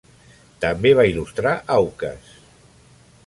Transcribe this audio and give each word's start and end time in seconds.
També 0.63 0.93
va 0.99 1.05
il·lustrar 1.09 1.53
auques. 1.75 2.31